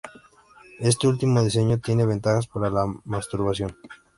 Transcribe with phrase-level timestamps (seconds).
[0.79, 3.77] Este último diseño tiene ventajas para la masturbación.